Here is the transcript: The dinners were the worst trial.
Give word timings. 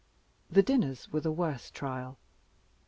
The 0.49 0.63
dinners 0.63 1.09
were 1.11 1.19
the 1.21 1.31
worst 1.31 1.75
trial. 1.75 2.17